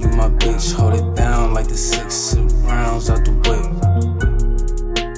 [0.00, 0.72] you my bitch.
[0.74, 3.64] Hold it down like the six, six rounds out the whip.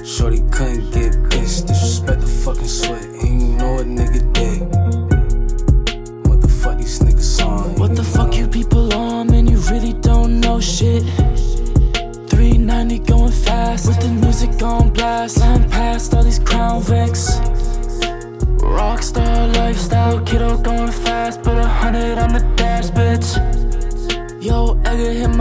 [0.05, 4.61] Shorty couldn't get bitch, disrespect the fucking sweat, and you know a nigga did.
[6.27, 7.75] What the fuck these niggas on?
[7.75, 9.47] What the fuck you people on, man?
[9.47, 11.03] You really don't know shit.
[12.29, 15.41] 390 going fast, with the music on blast.
[15.41, 17.39] I'm past all these Crown Vics.
[18.59, 21.10] Rockstar lifestyle, kiddo going fast.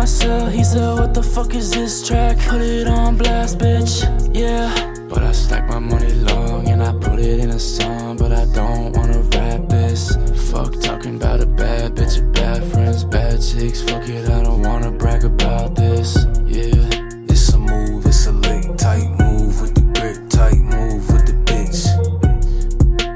[0.01, 0.47] My cell.
[0.47, 2.39] He said, What the fuck is this track?
[2.49, 4.01] Put it on blast, bitch.
[4.35, 4.73] Yeah.
[5.11, 8.17] But I stack my money long and I put it in a song.
[8.17, 10.17] But I don't wanna rap this.
[10.51, 13.83] Fuck talking about a bad bitch, or bad friends, bad chicks.
[13.83, 16.17] Fuck it, I don't wanna brag about this.
[16.47, 16.89] Yeah.
[17.29, 21.37] It's a move, it's a lick, type move with the grip, type move with the
[21.45, 21.81] bitch.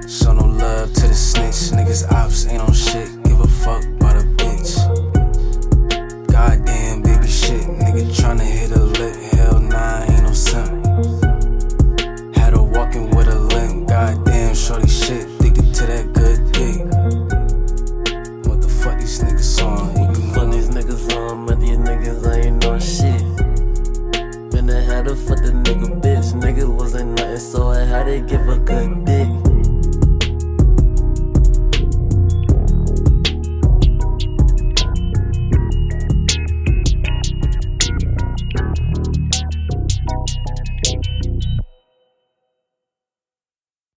[0.06, 2.63] Show no love to the snitch, niggas ops ain't
[25.14, 25.43] Been